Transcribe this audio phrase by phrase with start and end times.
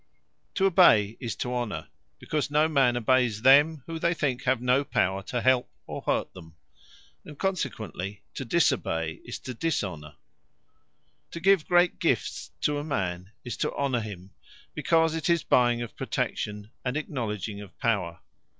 [0.55, 4.83] To obey, is to Honour; because no man obeyes them, whom they think have no
[4.83, 6.55] power to help, or hurt them.
[7.23, 10.15] And consequently to disobey, is to Dishonour.
[11.29, 14.31] To give great gifts to a man, is to Honour him;
[14.73, 18.21] because 'tis buying of Protection, and acknowledging of Power.